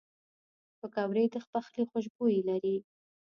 [0.79, 2.75] پکورې د پخلي خوشبویي لري